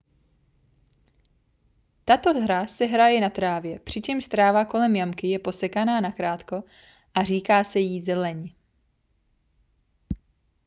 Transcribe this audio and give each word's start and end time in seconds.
tato 2.05 2.31
hra 2.41 2.67
se 2.67 2.85
hraje 2.85 3.21
na 3.21 3.29
trávě 3.29 3.79
přičemž 3.79 4.27
tráva 4.27 4.65
kolem 4.65 4.95
jamky 4.95 5.27
je 5.27 5.39
posekaná 5.39 6.01
na 6.01 6.11
krátko 6.11 6.63
a 7.13 7.23
říká 7.23 7.63
se 7.63 7.79
jí 7.79 8.01
zeleň 8.01 8.53